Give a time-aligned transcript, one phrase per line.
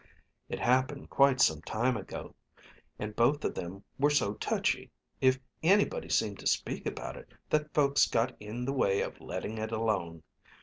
[0.49, 2.33] "It happened quite some time ago.
[2.97, 4.89] And both of them were so touchy,
[5.19, 9.59] if anybody seemed to speak about it, that folks got in the way of letting
[9.59, 10.23] it alone.